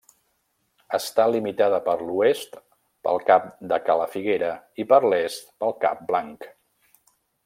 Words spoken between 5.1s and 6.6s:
l'est pel cap Blanc.